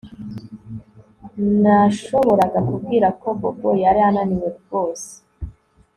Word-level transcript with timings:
Nashoboraga 1.61 2.59
kubwira 2.67 3.07
ko 3.21 3.27
Bobo 3.39 3.69
yari 3.83 3.99
ananiwe 4.09 4.47
rwose 4.59 5.09